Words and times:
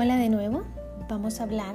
Hola 0.00 0.16
de 0.16 0.28
nuevo, 0.28 0.62
vamos 1.08 1.40
a 1.40 1.42
hablar 1.42 1.74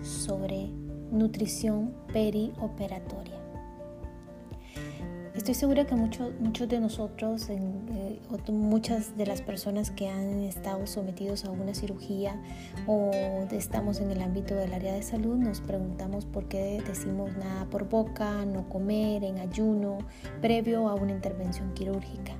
sobre 0.00 0.70
nutrición 1.10 1.92
perioperatoria. 2.14 3.36
Estoy 5.34 5.52
segura 5.52 5.86
que 5.86 5.94
muchos 5.94 6.66
de 6.66 6.80
nosotros, 6.80 7.50
eh, 7.50 8.20
muchas 8.48 9.18
de 9.18 9.26
las 9.26 9.42
personas 9.42 9.90
que 9.90 10.08
han 10.08 10.44
estado 10.44 10.86
sometidos 10.86 11.44
a 11.44 11.50
una 11.50 11.74
cirugía 11.74 12.40
o 12.86 13.10
estamos 13.50 14.00
en 14.00 14.12
el 14.12 14.22
ámbito 14.22 14.54
del 14.54 14.72
área 14.72 14.94
de 14.94 15.02
salud, 15.02 15.36
nos 15.36 15.60
preguntamos 15.60 16.24
por 16.24 16.48
qué 16.48 16.82
decimos 16.86 17.36
nada 17.36 17.66
por 17.66 17.86
boca, 17.86 18.46
no 18.46 18.66
comer, 18.70 19.24
en 19.24 19.40
ayuno, 19.40 19.98
previo 20.40 20.88
a 20.88 20.94
una 20.94 21.12
intervención 21.12 21.74
quirúrgica. 21.74 22.32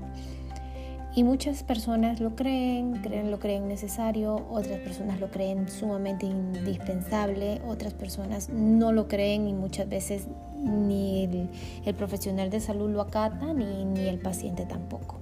Y 1.18 1.24
muchas 1.24 1.64
personas 1.64 2.20
lo 2.20 2.36
creen, 2.36 3.02
creen, 3.02 3.32
lo 3.32 3.40
creen 3.40 3.66
necesario, 3.66 4.46
otras 4.50 4.78
personas 4.78 5.18
lo 5.18 5.32
creen 5.32 5.68
sumamente 5.68 6.26
indispensable, 6.26 7.60
otras 7.66 7.92
personas 7.92 8.50
no 8.50 8.92
lo 8.92 9.08
creen 9.08 9.48
y 9.48 9.52
muchas 9.52 9.88
veces 9.88 10.28
ni 10.62 11.48
el, 11.84 11.94
profesional 11.96 12.50
de 12.50 12.60
salud 12.60 12.88
lo 12.88 13.00
acata 13.00 13.52
ni, 13.52 13.84
ni 13.84 14.06
el 14.06 14.20
paciente 14.20 14.64
tampoco. 14.64 15.16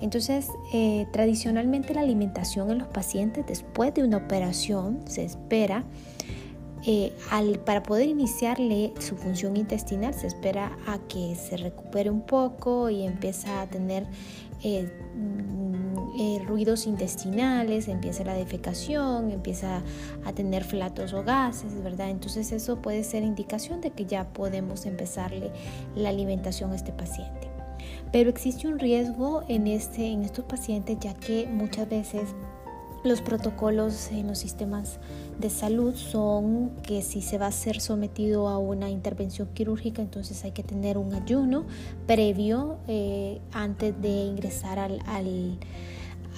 Entonces, 0.00 0.48
eh, 0.72 1.06
tradicionalmente 1.12 1.92
la 1.92 2.00
alimentación 2.00 2.70
en 2.70 2.78
los 2.78 2.88
pacientes 2.88 3.44
después 3.46 3.92
de 3.92 4.04
una 4.04 4.16
operación 4.16 5.00
se 5.04 5.26
espera 5.26 5.84
eh, 6.86 7.12
para 7.66 7.82
poder 7.82 8.08
iniciarle 8.08 8.94
su 9.00 9.14
función 9.14 9.58
intestinal 9.58 10.14
se 10.14 10.26
espera 10.26 10.78
a 10.86 10.98
que 10.98 11.34
se 11.34 11.58
recupere 11.58 12.08
un 12.08 12.22
poco 12.22 12.88
y 12.88 13.02
empieza 13.02 13.60
a 13.60 13.66
tener 13.66 14.06
eh, 14.62 14.88
mm, 15.14 15.80
eh, 16.18 16.42
ruidos 16.46 16.86
intestinales, 16.86 17.88
empieza 17.88 18.24
la 18.24 18.34
defecación, 18.34 19.30
empieza 19.30 19.82
a 20.24 20.32
tener 20.32 20.64
flatos 20.64 21.12
o 21.12 21.22
gases, 21.22 21.82
¿verdad? 21.82 22.10
Entonces 22.10 22.52
eso 22.52 22.82
puede 22.82 23.04
ser 23.04 23.22
indicación 23.22 23.80
de 23.80 23.90
que 23.90 24.06
ya 24.06 24.28
podemos 24.32 24.86
empezarle 24.86 25.50
la 25.94 26.08
alimentación 26.08 26.72
a 26.72 26.76
este 26.76 26.92
paciente. 26.92 27.48
Pero 28.12 28.28
existe 28.28 28.66
un 28.66 28.78
riesgo 28.78 29.44
en, 29.48 29.66
este, 29.66 30.08
en 30.08 30.22
estos 30.22 30.44
pacientes 30.44 30.98
ya 31.00 31.14
que 31.14 31.46
muchas 31.46 31.88
veces 31.88 32.34
los 33.02 33.22
protocolos 33.22 34.10
en 34.10 34.26
los 34.26 34.38
sistemas 34.38 34.98
de 35.38 35.48
salud 35.48 35.94
son 35.94 36.70
que 36.82 37.02
si 37.02 37.22
se 37.22 37.38
va 37.38 37.46
a 37.46 37.52
ser 37.52 37.80
sometido 37.80 38.48
a 38.48 38.58
una 38.58 38.90
intervención 38.90 39.48
quirúrgica, 39.54 40.02
entonces 40.02 40.44
hay 40.44 40.52
que 40.52 40.62
tener 40.62 40.98
un 40.98 41.14
ayuno 41.14 41.64
previo 42.06 42.78
eh, 42.88 43.40
antes 43.52 44.00
de 44.02 44.08
ingresar 44.08 44.78
al, 44.78 45.00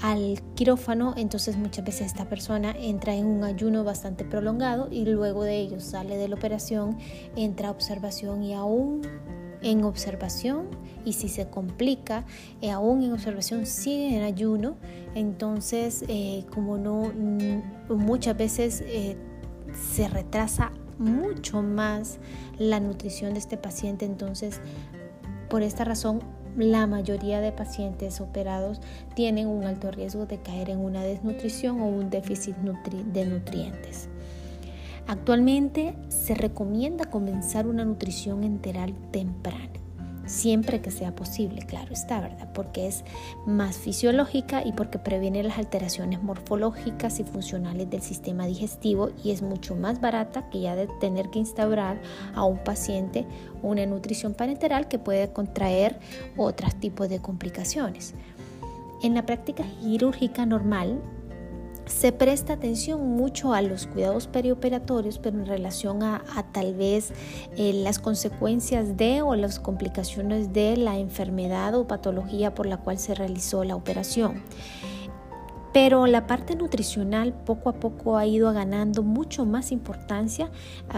al, 0.02 0.42
quirófano. 0.54 1.14
Entonces 1.16 1.56
muchas 1.56 1.84
veces 1.84 2.06
esta 2.08 2.28
persona 2.28 2.74
entra 2.78 3.14
en 3.14 3.26
un 3.26 3.44
ayuno 3.44 3.82
bastante 3.82 4.24
prolongado 4.24 4.88
y 4.90 5.04
luego 5.04 5.42
de 5.42 5.58
ello 5.58 5.80
sale 5.80 6.16
de 6.16 6.28
la 6.28 6.36
operación, 6.36 6.98
entra 7.34 7.68
a 7.68 7.70
observación 7.72 8.42
y 8.42 8.54
aún 8.54 9.02
en 9.62 9.84
observación 9.84 10.66
y 11.04 11.14
si 11.14 11.28
se 11.28 11.48
complica, 11.48 12.24
eh, 12.60 12.70
aún 12.70 13.02
en 13.02 13.12
observación 13.12 13.66
sigue 13.66 14.16
en 14.16 14.22
ayuno, 14.22 14.76
entonces 15.14 16.04
eh, 16.08 16.44
como 16.52 16.78
no 16.78 17.12
mm, 17.14 17.94
muchas 17.94 18.36
veces 18.36 18.82
eh, 18.86 19.16
se 19.94 20.08
retrasa 20.08 20.72
mucho 20.98 21.62
más 21.62 22.18
la 22.58 22.80
nutrición 22.80 23.32
de 23.32 23.40
este 23.40 23.56
paciente, 23.56 24.04
entonces 24.04 24.60
por 25.48 25.62
esta 25.62 25.84
razón 25.84 26.20
la 26.56 26.86
mayoría 26.86 27.40
de 27.40 27.50
pacientes 27.50 28.20
operados 28.20 28.80
tienen 29.14 29.46
un 29.46 29.64
alto 29.64 29.90
riesgo 29.90 30.26
de 30.26 30.38
caer 30.38 30.70
en 30.70 30.78
una 30.78 31.02
desnutrición 31.02 31.80
o 31.80 31.86
un 31.86 32.10
déficit 32.10 32.56
de 32.56 33.26
nutrientes. 33.26 34.08
Actualmente 35.06 35.96
se 36.08 36.34
recomienda 36.34 37.06
comenzar 37.06 37.66
una 37.66 37.84
nutrición 37.84 38.44
enteral 38.44 38.94
temprana 39.10 39.82
siempre 40.26 40.80
que 40.80 40.90
sea 40.90 41.14
posible, 41.14 41.62
claro 41.66 41.92
está, 41.92 42.20
¿verdad? 42.20 42.52
Porque 42.52 42.86
es 42.86 43.04
más 43.46 43.76
fisiológica 43.76 44.62
y 44.64 44.72
porque 44.72 44.98
previene 44.98 45.42
las 45.42 45.58
alteraciones 45.58 46.22
morfológicas 46.22 47.20
y 47.20 47.24
funcionales 47.24 47.90
del 47.90 48.02
sistema 48.02 48.46
digestivo 48.46 49.10
y 49.22 49.30
es 49.30 49.42
mucho 49.42 49.74
más 49.74 50.00
barata 50.00 50.48
que 50.50 50.60
ya 50.60 50.76
de 50.76 50.86
tener 51.00 51.30
que 51.30 51.38
instaurar 51.38 52.00
a 52.34 52.44
un 52.44 52.58
paciente 52.58 53.26
una 53.62 53.86
nutrición 53.86 54.34
parenteral 54.34 54.88
que 54.88 54.98
puede 54.98 55.32
contraer 55.32 55.98
otros 56.36 56.74
tipos 56.76 57.08
de 57.08 57.20
complicaciones. 57.20 58.14
En 59.02 59.14
la 59.14 59.26
práctica 59.26 59.64
quirúrgica 59.80 60.46
normal, 60.46 61.00
se 61.86 62.12
presta 62.12 62.54
atención 62.54 63.06
mucho 63.16 63.52
a 63.54 63.62
los 63.62 63.86
cuidados 63.86 64.26
perioperatorios, 64.26 65.18
pero 65.18 65.38
en 65.38 65.46
relación 65.46 66.02
a, 66.02 66.22
tal 66.52 66.74
vez 66.74 67.12
eh, 67.56 67.72
las 67.72 67.98
consecuencias 67.98 68.96
de 68.96 69.22
o 69.22 69.34
las 69.34 69.58
complicaciones 69.58 70.52
de 70.52 70.76
la 70.76 70.98
enfermedad 70.98 71.74
o 71.74 71.86
patología 71.86 72.54
por 72.54 72.66
la 72.66 72.76
cual 72.78 72.98
se 72.98 73.14
realizó 73.14 73.64
la 73.64 73.76
operación. 73.76 74.42
Pero 75.72 76.06
la 76.06 76.26
parte 76.26 76.54
nutricional 76.54 77.32
poco 77.32 77.70
a 77.70 77.72
poco 77.72 78.18
ha 78.18 78.26
ido 78.26 78.52
ganando 78.52 79.02
mucho 79.02 79.46
más 79.46 79.72
importancia, 79.72 80.50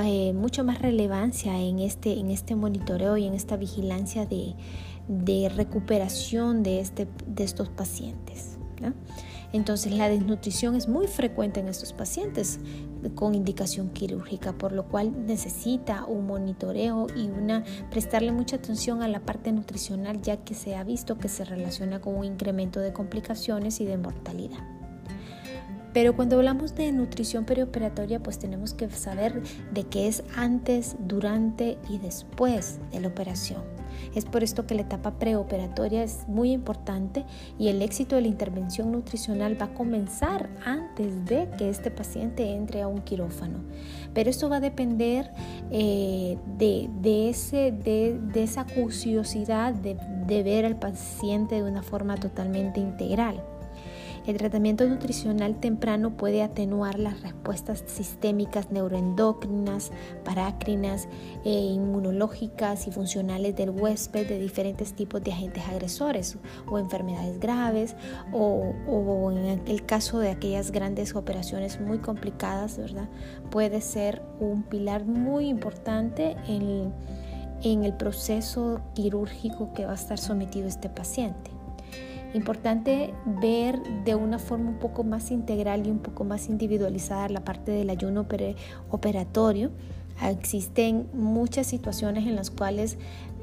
eh, 0.04 0.32
mucho 0.32 0.64
más 0.64 0.82
relevancia 0.82 1.60
en 1.60 1.78
este, 1.78 2.18
en 2.18 2.30
este 2.30 2.56
monitoreo 2.56 3.16
y 3.16 3.26
en 3.26 3.34
esta 3.34 3.56
vigilancia 3.56 4.26
de, 4.26 5.48
recuperación 5.54 6.64
de, 6.64 6.80
este, 6.80 7.06
de 7.26 7.44
estos 7.44 7.68
pacientes. 7.68 8.58
Entonces 9.54 9.92
la 9.92 10.08
desnutrición 10.08 10.74
es 10.74 10.88
muy 10.88 11.06
frecuente 11.06 11.60
en 11.60 11.68
estos 11.68 11.92
pacientes 11.92 12.58
con 13.14 13.36
indicación 13.36 13.90
quirúrgica, 13.90 14.52
por 14.52 14.72
lo 14.72 14.88
cual 14.88 15.26
necesita 15.26 16.04
un 16.06 16.26
monitoreo 16.26 17.06
y 17.14 17.28
una 17.28 17.62
prestarle 17.88 18.32
mucha 18.32 18.56
atención 18.56 19.00
a 19.00 19.06
la 19.06 19.20
parte 19.20 19.52
nutricional 19.52 20.20
ya 20.22 20.38
que 20.38 20.54
se 20.54 20.74
ha 20.74 20.82
visto 20.82 21.18
que 21.18 21.28
se 21.28 21.44
relaciona 21.44 22.00
con 22.00 22.16
un 22.16 22.24
incremento 22.24 22.80
de 22.80 22.92
complicaciones 22.92 23.80
y 23.80 23.84
de 23.84 23.96
mortalidad. 23.96 24.58
Pero 25.92 26.16
cuando 26.16 26.34
hablamos 26.34 26.74
de 26.74 26.90
nutrición 26.90 27.44
perioperatoria, 27.44 28.20
pues 28.20 28.40
tenemos 28.40 28.74
que 28.74 28.90
saber 28.90 29.40
de 29.72 29.84
qué 29.84 30.08
es 30.08 30.24
antes, 30.34 30.96
durante 30.98 31.78
y 31.88 31.98
después 31.98 32.80
de 32.90 32.98
la 32.98 33.06
operación. 33.06 33.73
Es 34.14 34.24
por 34.24 34.42
esto 34.42 34.66
que 34.66 34.74
la 34.74 34.82
etapa 34.82 35.18
preoperatoria 35.18 36.02
es 36.02 36.26
muy 36.28 36.52
importante 36.52 37.24
y 37.58 37.68
el 37.68 37.82
éxito 37.82 38.16
de 38.16 38.22
la 38.22 38.28
intervención 38.28 38.92
nutricional 38.92 39.60
va 39.60 39.66
a 39.66 39.74
comenzar 39.74 40.48
antes 40.64 41.24
de 41.24 41.48
que 41.58 41.68
este 41.68 41.90
paciente 41.90 42.54
entre 42.54 42.82
a 42.82 42.88
un 42.88 43.02
quirófano. 43.02 43.58
Pero 44.12 44.30
esto 44.30 44.48
va 44.48 44.56
a 44.56 44.60
depender 44.60 45.30
eh, 45.70 46.38
de, 46.56 47.28
ese, 47.28 47.72
de, 47.72 48.18
esa 48.34 48.64
curiosidad 48.64 49.74
de, 49.74 49.96
de 50.26 50.42
ver 50.42 50.64
al 50.64 50.76
paciente 50.76 51.56
de 51.56 51.62
una 51.62 51.82
forma 51.82 52.16
totalmente 52.16 52.80
integral. 52.80 53.42
El 54.26 54.38
tratamiento 54.38 54.86
nutricional 54.86 55.60
temprano 55.60 56.16
puede 56.16 56.42
atenuar 56.42 56.98
las 56.98 57.20
respuestas 57.20 57.84
sistémicas 57.86 58.70
neuroendocrinas, 58.70 59.92
parácrinas, 60.24 61.08
e 61.44 61.50
inmunológicas 61.50 62.86
y 62.86 62.90
funcionales 62.90 63.54
del 63.54 63.68
huésped 63.68 64.26
de 64.26 64.38
diferentes 64.38 64.94
tipos 64.94 65.22
de 65.22 65.32
agentes 65.32 65.64
agresores 65.68 66.38
o 66.66 66.78
enfermedades 66.78 67.38
graves 67.38 67.96
o, 68.32 69.30
en 69.30 69.60
el 69.66 69.84
caso 69.84 70.20
de 70.20 70.30
aquellas 70.30 70.70
grandes 70.70 71.14
operaciones 71.14 71.78
muy 71.78 71.98
complicadas, 71.98 72.78
¿verdad? 72.78 73.10
Puede 73.50 73.82
ser 73.82 74.22
un 74.40 74.62
pilar 74.62 75.04
muy 75.04 75.48
importante 75.48 76.34
en, 76.48 76.94
en 77.62 77.84
el 77.84 77.92
proceso 77.92 78.80
quirúrgico 78.94 79.74
que 79.74 79.84
va 79.84 79.92
a 79.92 79.96
estar 79.96 80.18
sometido 80.18 80.66
este 80.66 80.88
paciente. 80.88 81.53
Importante 82.34 83.14
ver 83.40 83.80
de 84.04 84.16
una 84.16 84.40
forma 84.40 84.70
un 84.70 84.78
poco 84.78 85.04
más 85.04 85.30
integral 85.30 85.86
y 85.86 85.90
un 85.90 86.00
poco 86.00 86.24
más 86.24 86.48
individualizada 86.48 87.28
la 87.28 87.44
parte 87.44 87.70
del 87.70 87.88
ayuno 87.90 88.26
operatorio. 88.90 89.70
Existen 90.20 91.08
muchas 91.12 91.68
situaciones 91.68 92.26
en 92.26 92.34
las 92.34 92.50
cuales 92.50 92.98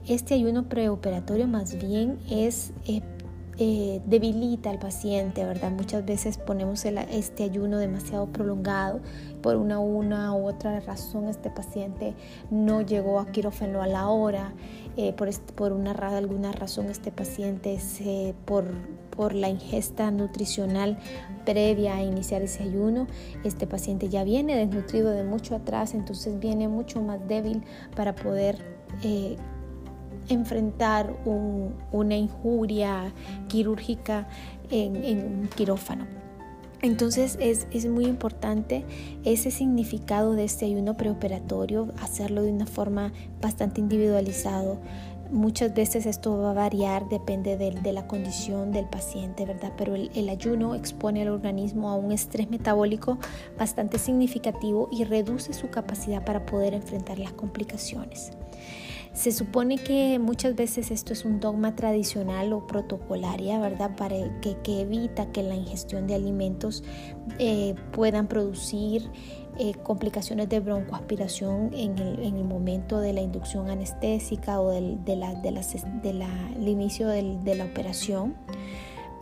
este 0.07 0.33
ayuno 0.33 0.67
preoperatorio 0.67 1.47
más 1.47 1.77
bien 1.77 2.19
es 2.29 2.73
eh, 2.87 3.01
eh, 3.63 4.01
debilita 4.07 4.71
al 4.71 4.79
paciente, 4.79 5.45
¿verdad? 5.45 5.69
Muchas 5.69 6.03
veces 6.03 6.39
ponemos 6.39 6.83
este 6.83 7.43
ayuno 7.43 7.77
demasiado 7.77 8.25
prolongado 8.25 9.01
por 9.43 9.55
una, 9.55 9.79
u 9.79 10.47
otra 10.47 10.79
razón 10.79 11.27
este 11.27 11.51
paciente 11.51 12.15
no 12.49 12.81
llegó 12.81 13.19
a 13.19 13.27
quirófano 13.27 13.83
a 13.83 13.87
la 13.87 14.07
hora 14.07 14.55
eh, 14.97 15.13
por, 15.13 15.29
por 15.53 15.73
una, 15.73 15.91
alguna 15.91 16.51
razón 16.53 16.87
este 16.87 17.11
paciente 17.11 17.79
se, 17.79 18.33
por, 18.45 18.65
por 19.15 19.35
la 19.35 19.49
ingesta 19.49 20.09
nutricional 20.09 20.97
previa 21.45 21.97
a 21.97 22.01
iniciar 22.01 22.41
ese 22.41 22.63
ayuno, 22.63 23.05
este 23.43 23.67
paciente 23.67 24.09
ya 24.09 24.23
viene 24.23 24.55
desnutrido 24.55 25.11
de 25.11 25.23
mucho 25.23 25.55
atrás, 25.55 25.93
entonces 25.93 26.39
viene 26.39 26.67
mucho 26.67 26.99
más 26.99 27.27
débil 27.27 27.61
para 27.95 28.15
poder 28.15 28.57
eh, 29.03 29.37
enfrentar 30.29 31.13
una 31.91 32.15
injuria 32.15 33.13
quirúrgica 33.47 34.27
en, 34.69 34.95
un 34.95 35.49
quirófano. 35.55 36.05
Entonces 36.81 37.37
es, 37.39 37.67
es, 37.71 37.85
muy 37.85 38.05
importante 38.05 38.83
ese 39.23 39.51
significado 39.51 40.33
de 40.33 40.45
este 40.45 40.65
ayuno 40.65 40.97
preoperatorio, 40.97 41.89
hacerlo 42.01 42.41
de 42.41 42.51
una 42.51 42.65
forma 42.65 43.13
bastante 43.39 43.81
individualizado. 43.81 44.79
Muchas 45.31 45.73
veces 45.73 46.05
esto 46.05 46.37
va 46.37 46.51
a 46.51 46.53
variar, 46.53 47.07
depende 47.07 47.55
de, 47.55 47.93
la 47.93 48.05
condición 48.05 48.73
del 48.73 48.85
paciente, 48.85 49.45
¿verdad? 49.45 49.71
Pero 49.77 49.95
el, 49.95 50.27
ayuno 50.27 50.75
expone 50.75 51.21
al 51.21 51.29
organismo 51.29 51.89
a 51.89 51.95
un 51.95 52.11
estrés 52.11 52.49
metabólico 52.49 53.17
bastante 53.57 53.97
significativo 53.97 54.89
y 54.91 55.05
reduce 55.05 55.53
su 55.53 55.69
capacidad 55.69 56.25
para 56.25 56.45
poder 56.45 56.73
enfrentar 56.73 57.17
las 57.17 57.31
complicaciones. 57.31 58.31
Se 59.13 59.33
supone 59.33 59.77
que 59.77 60.19
muchas 60.19 60.55
veces 60.55 60.89
esto 60.89 61.11
es 61.11 61.25
un 61.25 61.41
dogma 61.41 61.75
tradicional 61.75 62.53
o 62.53 62.65
protocolaria, 62.65 63.59
¿verdad? 63.59 63.95
Para 63.97 64.15
que, 64.39 64.81
evita 64.81 65.31
que 65.33 65.43
la 65.43 65.55
ingestión 65.55 66.07
de 66.07 66.15
alimentos 66.15 66.81
eh, 67.37 67.75
puedan 67.91 68.27
producir 68.27 69.09
eh, 69.59 69.73
complicaciones 69.83 70.47
de 70.47 70.61
broncoaspiración 70.61 71.73
en 71.73 71.99
el, 71.99 72.23
en 72.23 72.37
el, 72.37 72.45
momento 72.45 73.01
de 73.01 73.11
la 73.11 73.19
inducción 73.19 73.69
anestésica 73.69 74.61
o 74.61 74.69
del, 74.69 74.97
inicio 76.65 77.09
del, 77.09 77.43
de 77.43 77.55
la 77.55 77.65
operación. 77.65 78.35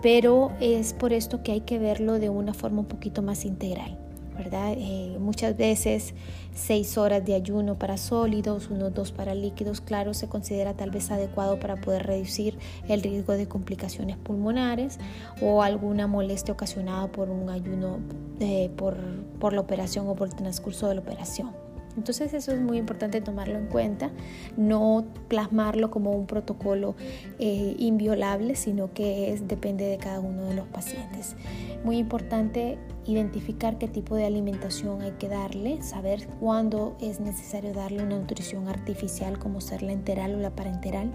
Pero 0.04 0.52
es 0.62 0.94
por 0.94 1.14
esto 1.14 1.42
que 1.42 1.52
hay 1.52 1.62
que 1.62 1.80
verlo 1.80 2.20
de 2.20 2.30
una 2.30 2.54
forma 2.54 2.82
un 2.82 2.88
poquito 2.88 3.24
más 3.24 3.44
integral. 3.44 3.98
¿Verdad? 4.40 4.74
Eh, 4.78 5.18
muchas 5.20 5.56
veces 5.58 6.14
seis 6.56 6.98
horas 6.98 7.24
de 7.26 7.36
ayuno 7.36 7.78
para 7.78 7.98
sólidos, 7.98 8.70
unos 8.70 8.94
dos 8.94 9.12
para 9.12 9.36
líquidos, 9.36 9.82
claro, 9.82 10.14
se 10.14 10.28
considera 10.28 10.74
tal 10.74 10.92
vez 10.92 11.12
adecuado 11.12 11.60
para 11.60 11.76
poder 11.76 12.08
reducir 12.08 12.58
el 12.88 13.02
riesgo 13.02 13.34
de 13.34 13.48
complicaciones 13.48 14.18
pulmonares 14.18 14.98
o 15.42 15.62
alguna 15.62 16.08
molestia 16.08 16.54
ocasionada 16.54 17.12
por 17.12 17.30
un 17.30 17.50
ayuno 17.50 18.00
eh, 18.40 18.72
por, 18.78 18.96
por 19.40 19.54
la 19.54 19.60
operación 19.60 20.08
o 20.08 20.16
por 20.16 20.30
el 20.30 20.36
transcurso 20.36 20.88
de 20.88 20.96
la 20.96 21.02
operación. 21.02 21.69
Entonces 22.00 22.34
eso 22.34 22.54
es 22.54 22.62
muy 22.62 22.78
importante 22.78 23.20
tomarlo 23.20 23.58
en 23.58 23.66
cuenta, 23.66 24.10
no 24.56 25.04
plasmarlo 25.28 25.92
como 25.92 26.12
un 26.12 26.28
protocolo 26.28 26.96
eh, 27.40 27.76
inviolable, 27.78 28.56
sino 28.56 28.94
que 28.94 29.34
es, 29.34 29.50
depende 29.50 29.84
de 29.84 29.98
cada 29.98 30.22
uno 30.22 30.44
de 30.46 30.54
los 30.54 30.66
pacientes. 30.68 31.36
Muy 31.84 31.98
importante 31.98 32.78
identificar 33.06 33.78
qué 33.78 33.90
tipo 33.90 34.16
de 34.16 34.26
alimentación 34.26 35.02
hay 35.02 35.12
que 35.12 35.28
darle, 35.28 35.82
saber 35.82 36.26
cuándo 36.40 36.96
es 37.02 37.20
necesario 37.20 37.74
darle 37.74 38.02
una 38.02 38.18
nutrición 38.18 38.70
artificial 38.70 39.38
como 39.38 39.60
ser 39.60 39.82
la 39.82 39.92
enteral 39.92 40.36
o 40.36 40.40
la 40.40 40.52
parenteral. 40.52 41.12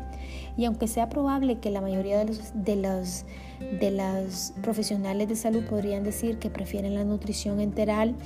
Y 0.58 0.66
aunque 0.66 0.86
sea 0.86 1.08
probable 1.08 1.60
que 1.60 1.70
la 1.70 1.80
mayoría 1.80 2.18
de 2.18 2.26
los, 2.26 2.52
de 2.54 2.76
los, 2.76 3.24
de 3.80 3.90
los 3.90 4.52
profesionales 4.60 5.28
de 5.30 5.36
salud 5.36 5.64
podrían 5.64 6.04
decir 6.04 6.38
que 6.38 6.50
prefieren 6.50 6.94
la 6.94 7.04
nutrición 7.04 7.58
enteral, 7.60 8.16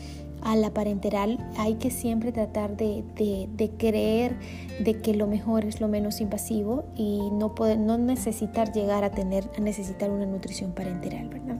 a 0.42 0.56
la 0.56 0.72
parenteral 0.72 1.38
hay 1.56 1.74
que 1.74 1.90
siempre 1.90 2.32
tratar 2.32 2.76
de, 2.76 3.04
de, 3.16 3.70
creer 3.78 4.36
de 4.80 5.00
que 5.00 5.14
lo 5.14 5.26
mejor 5.26 5.64
es 5.64 5.80
lo 5.80 5.88
menos 5.88 6.20
invasivo 6.20 6.84
y 6.96 7.30
no, 7.32 7.54
poder, 7.54 7.78
no 7.78 7.98
necesitar 7.98 8.72
llegar 8.72 9.04
a 9.04 9.10
tener 9.10 9.50
a 9.56 9.60
necesitar 9.60 10.10
una 10.10 10.26
nutrición 10.26 10.72
parenteral, 10.72 11.28
¿verdad? 11.28 11.58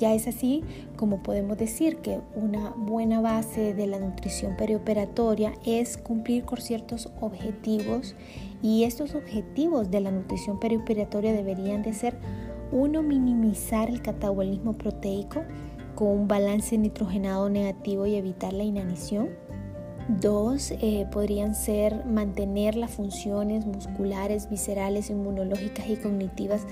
Ya 0.00 0.14
es 0.14 0.26
así 0.26 0.64
como 0.96 1.22
podemos 1.22 1.58
decir 1.58 1.98
que 1.98 2.20
una 2.34 2.70
buena 2.70 3.20
base 3.20 3.74
de 3.74 3.86
la 3.86 3.98
nutrición 3.98 4.56
perioperatoria 4.56 5.52
es 5.66 5.98
cumplir 5.98 6.46
con 6.46 6.58
ciertos 6.58 7.10
objetivos 7.20 8.16
y 8.62 8.84
estos 8.84 9.14
objetivos 9.14 9.90
de 9.90 10.00
la 10.00 10.10
nutrición 10.10 10.58
perioperatoria 10.58 11.34
deberían 11.34 11.82
de 11.82 11.92
ser 11.92 12.16
uno 12.72 13.02
minimizar 13.02 13.90
el 13.90 14.00
catabolismo 14.00 14.72
proteico 14.74 15.42
con 16.00 16.08
un 16.08 16.28
balance 16.28 16.78
nitrogenado 16.78 17.50
negativo 17.50 18.06
y 18.06 18.14
evitar 18.14 18.54
la 18.54 18.64
inanición. 18.64 19.28
Dos, 20.08 20.70
eh, 20.70 21.06
podrían 21.12 21.54
ser 21.54 22.06
mantener 22.06 22.74
las 22.74 22.90
funciones 22.90 23.66
musculares, 23.66 24.48
viscerales, 24.48 25.10
inmunológicas 25.10 25.90
y 25.90 25.96
cognitivas 25.96 26.62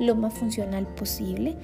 lo 0.00 0.14
más 0.14 0.32
funcional 0.32 0.86
posible. 0.86 1.58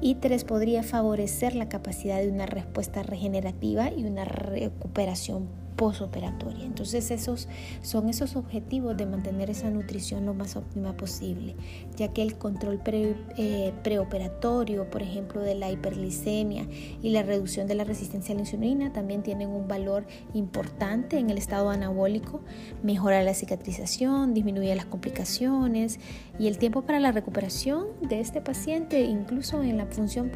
Y 0.00 0.14
tres, 0.14 0.44
podría 0.44 0.82
favorecer 0.82 1.54
la 1.54 1.68
capacidad 1.68 2.18
de 2.18 2.30
una 2.30 2.46
respuesta 2.46 3.02
regenerativa 3.02 3.92
y 3.92 4.06
una 4.06 4.24
recuperación 4.24 5.50
posoperatoria. 5.76 6.64
Entonces 6.64 7.10
esos 7.10 7.48
son 7.82 8.08
esos 8.08 8.36
objetivos 8.36 8.96
de 8.96 9.06
mantener 9.06 9.50
esa 9.50 9.70
nutrición 9.70 10.26
lo 10.26 10.34
más 10.34 10.56
óptima 10.56 10.96
posible, 10.96 11.56
ya 11.96 12.08
que 12.08 12.22
el 12.22 12.36
control 12.36 12.80
eh, 12.86 13.72
preoperatorio, 13.82 14.90
por 14.90 15.02
ejemplo, 15.02 15.40
de 15.40 15.54
la 15.54 15.70
hiperglicemia 15.70 16.66
y 17.02 17.10
la 17.10 17.22
reducción 17.22 17.66
de 17.66 17.74
la 17.74 17.84
resistencia 17.84 18.32
a 18.32 18.36
la 18.36 18.42
insulina 18.42 18.92
también 18.92 19.22
tienen 19.22 19.50
un 19.50 19.68
valor 19.68 20.06
importante 20.34 21.18
en 21.18 21.30
el 21.30 21.38
estado 21.38 21.70
anabólico, 21.70 22.40
mejora 22.82 23.22
la 23.22 23.34
cicatrización, 23.34 24.34
disminuye 24.34 24.74
las 24.74 24.86
complicaciones 24.86 25.98
y 26.38 26.48
el 26.48 26.58
tiempo 26.58 26.82
para 26.82 27.00
la 27.00 27.12
recuperación 27.12 27.86
de 28.00 28.20
este 28.20 28.40
paciente, 28.40 29.00
incluso 29.00 29.62
en 29.62 29.76
la 29.76 29.86
función 29.86 30.30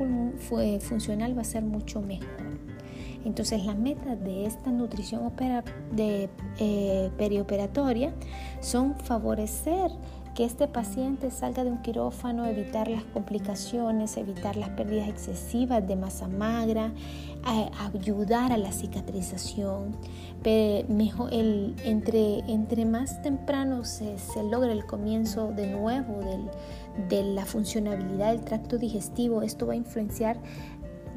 funcional, 0.81 1.37
va 1.37 1.43
a 1.43 1.45
ser 1.45 1.63
mucho 1.63 2.01
mejor. 2.01 2.54
Entonces 3.25 3.65
las 3.65 3.76
metas 3.76 4.23
de 4.23 4.47
esta 4.47 4.71
nutrición 4.71 5.32
de, 5.93 6.29
eh, 6.59 7.11
perioperatoria 7.17 8.12
son 8.61 8.97
favorecer 8.97 9.91
que 10.35 10.44
este 10.44 10.67
paciente 10.67 11.31
salga 11.31 11.62
de 11.62 11.71
un 11.71 11.81
quirófano, 11.81 12.44
evitar 12.47 12.88
las 12.88 13.05
complicaciones, 13.05 14.17
evitar 14.17 14.56
las 14.56 14.71
pérdidas 14.71 15.09
excesivas 15.09 15.87
de 15.87 15.94
masa 15.94 16.26
magra, 16.26 16.93
ayudar 17.94 18.53
a 18.53 18.56
la 18.56 18.73
cicatrización. 18.73 19.97
Mejor 20.88 21.32
el, 21.32 21.76
entre, 21.85 22.85
más 22.85 23.23
temprano 23.23 23.85
se, 23.85 24.19
se 24.19 24.43
logra 24.43 24.73
el 24.73 24.85
comienzo 24.87 25.53
de 25.53 25.69
nuevo 25.69 26.21
de 27.09 27.23
la 27.23 27.44
funcionabilidad 27.44 28.32
del 28.32 28.44
tracto 28.44 28.76
digestivo, 28.76 29.43
esto 29.43 29.67
va 29.67 29.75
a 29.75 29.76
influenciar 29.76 30.38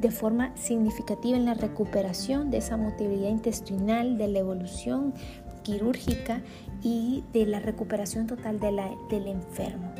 de 0.00 0.10
forma 0.10 0.56
significativa 0.56 1.36
en 1.36 1.44
la 1.44 1.54
recuperación 1.54 2.50
de 2.50 2.58
esa 2.58 2.76
motilidad 2.76 3.28
intestinal, 3.28 4.18
de 4.18 4.28
la 4.28 4.38
evolución 4.38 5.14
quirúrgica 5.62 6.40
y 6.82 7.24
de 7.32 7.46
la 7.46 7.60
recuperación 7.60 8.26
total 8.26 8.58
del 8.60 9.26
enfermo. 9.26 9.92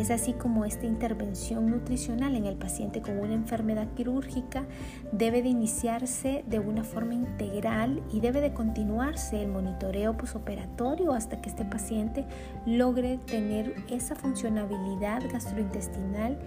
Es 0.00 0.10
así 0.10 0.32
como 0.32 0.64
esta 0.64 0.86
intervención 0.86 1.70
nutricional 1.70 2.34
en 2.34 2.46
el 2.46 2.56
paciente 2.56 3.02
con 3.02 3.18
una 3.18 3.34
enfermedad 3.34 3.86
quirúrgica 3.94 4.64
debe 5.12 5.42
de 5.42 5.50
iniciarse 5.50 6.42
de 6.46 6.58
una 6.58 6.84
forma 6.84 7.12
integral 7.12 8.02
y 8.10 8.20
debe 8.20 8.40
de 8.40 8.54
continuarse 8.54 9.42
el 9.42 9.48
monitoreo 9.48 10.16
posoperatorio 10.16 11.12
hasta 11.12 11.42
que 11.42 11.50
este 11.50 11.66
paciente 11.66 12.24
logre 12.64 13.18
tener 13.26 13.74
esa 13.90 14.14
funcionabilidad 14.14 15.22
gastrointestinal 15.30 16.38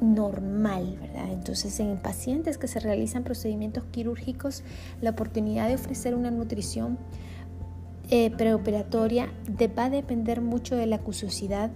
normal, 0.00 0.96
¿verdad? 1.00 1.32
Entonces, 1.32 1.78
en 1.80 1.96
pacientes 1.98 2.58
que 2.58 2.68
se 2.68 2.80
realizan 2.80 3.24
procedimientos 3.24 3.84
quirúrgicos, 3.90 4.62
la 5.00 5.10
oportunidad 5.10 5.68
de 5.68 5.74
ofrecer 5.74 6.14
una 6.14 6.30
nutrición 6.30 6.98
eh, 8.10 8.30
preoperatoria 8.30 9.28
va 9.78 9.84
a 9.84 9.90
depender 9.90 10.40
mucho 10.40 10.76
de 10.76 10.86
la 10.86 10.96
acuciosidad 10.96 11.70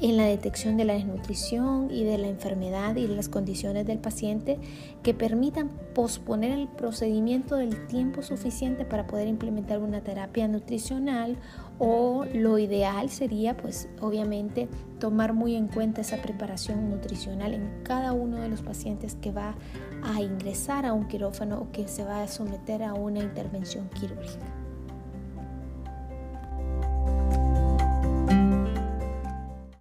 en 0.00 0.16
la 0.16 0.24
detección 0.24 0.76
de 0.76 0.84
la 0.84 0.94
desnutrición 0.94 1.88
y 1.90 2.04
de 2.04 2.18
la 2.18 2.28
enfermedad 2.28 2.96
y 2.96 3.06
de 3.06 3.14
las 3.14 3.28
condiciones 3.28 3.86
del 3.86 3.98
paciente 3.98 4.58
que 5.02 5.14
permitan 5.14 5.70
posponer 5.94 6.52
el 6.52 6.68
procedimiento 6.68 7.56
del 7.56 7.86
tiempo 7.86 8.22
suficiente 8.22 8.84
para 8.84 9.06
poder 9.06 9.28
implementar 9.28 9.78
una 9.78 10.00
terapia 10.00 10.48
nutricional 10.48 11.36
o 11.78 12.24
lo 12.32 12.58
ideal 12.58 13.10
sería 13.10 13.56
pues 13.56 13.88
obviamente 14.00 14.68
tomar 14.98 15.32
muy 15.32 15.54
en 15.54 15.68
cuenta 15.68 16.00
esa 16.00 16.22
preparación 16.22 16.88
nutricional 16.90 17.54
en 17.54 17.70
cada 17.82 18.12
uno 18.12 18.40
de 18.40 18.48
los 18.48 18.62
pacientes 18.62 19.16
que 19.16 19.32
va 19.32 19.54
a 20.02 20.22
ingresar 20.22 20.86
a 20.86 20.92
un 20.92 21.08
quirófano 21.08 21.60
o 21.60 21.72
que 21.72 21.88
se 21.88 22.04
va 22.04 22.22
a 22.22 22.28
someter 22.28 22.82
a 22.82 22.94
una 22.94 23.20
intervención 23.20 23.88
quirúrgica. 23.90 24.53